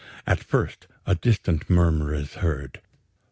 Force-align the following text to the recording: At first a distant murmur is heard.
At 0.25 0.43
first 0.43 0.87
a 1.05 1.13
distant 1.13 1.69
murmur 1.69 2.11
is 2.11 2.33
heard. 2.33 2.81